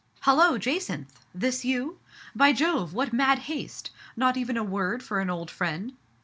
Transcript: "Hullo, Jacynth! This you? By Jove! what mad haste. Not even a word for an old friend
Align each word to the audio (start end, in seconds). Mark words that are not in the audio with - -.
"Hullo, 0.25 0.57
Jacynth! 0.57 1.19
This 1.31 1.63
you? 1.63 1.99
By 2.35 2.53
Jove! 2.53 2.95
what 2.95 3.13
mad 3.13 3.37
haste. 3.37 3.91
Not 4.15 4.35
even 4.35 4.57
a 4.57 4.63
word 4.63 5.03
for 5.03 5.19
an 5.19 5.29
old 5.29 5.51
friend 5.51 5.93